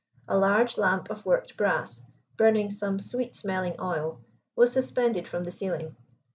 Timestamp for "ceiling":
5.51-5.95